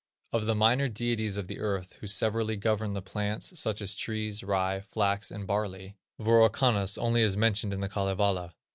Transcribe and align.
Of 0.33 0.47
the 0.47 0.55
minor 0.55 0.89
deities 0.89 1.37
of 1.37 1.45
the 1.45 1.59
earth, 1.59 1.93
who 1.99 2.07
severally 2.07 2.57
govern 2.57 2.93
the 2.93 3.03
plants, 3.03 3.59
such 3.59 3.83
as 3.83 3.93
trees, 3.93 4.41
rye, 4.41 4.79
flax, 4.81 5.29
and 5.29 5.45
barley, 5.45 5.95
Wirokannas 6.17 6.97
only 6.97 7.21
is 7.21 7.37
mentioned 7.37 7.71
in 7.71 7.81
The 7.81 7.89
Kalevala. 7.89 8.55